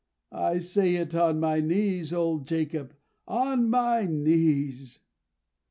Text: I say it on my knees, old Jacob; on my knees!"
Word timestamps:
I 0.31 0.57
say 0.57 0.95
it 0.95 1.13
on 1.13 1.39
my 1.39 1.59
knees, 1.59 2.11
old 2.11 2.47
Jacob; 2.47 2.95
on 3.27 3.69
my 3.69 4.07
knees!" 4.07 5.01